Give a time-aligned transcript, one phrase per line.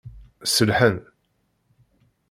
[0.45, 0.97] Sellḥen.